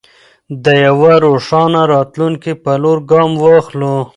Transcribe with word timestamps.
د 0.63 0.65
یوه 0.85 1.11
روښانه 1.25 1.81
راتلونکي 1.93 2.53
په 2.63 2.71
لور 2.83 2.97
ګام 3.11 3.31
واخلو. 3.43 3.95